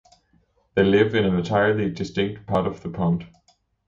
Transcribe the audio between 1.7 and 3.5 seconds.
distinct part of the pond.